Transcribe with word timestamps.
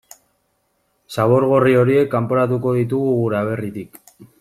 Zabor 1.17 1.47
gorri 1.53 1.77
horiek 1.83 2.11
kanporatuko 2.17 2.77
ditugu 2.83 3.17
gure 3.23 3.43
aberritik. 3.45 4.07